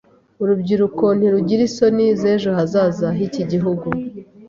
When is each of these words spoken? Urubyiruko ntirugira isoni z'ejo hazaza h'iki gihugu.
Urubyiruko 0.41 1.05
ntirugira 1.17 1.61
isoni 1.69 2.05
z'ejo 2.19 2.49
hazaza 2.57 3.07
h'iki 3.17 3.43
gihugu. 3.51 3.87